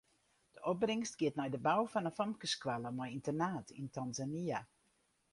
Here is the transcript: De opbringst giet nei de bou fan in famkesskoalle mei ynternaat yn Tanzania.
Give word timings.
De 0.53 0.59
opbringst 0.71 1.17
giet 1.19 1.35
nei 1.39 1.49
de 1.55 1.59
bou 1.67 1.83
fan 1.91 2.09
in 2.09 2.15
famkesskoalle 2.19 2.91
mei 2.97 3.13
ynternaat 3.17 3.67
yn 3.79 3.87
Tanzania. 3.95 4.59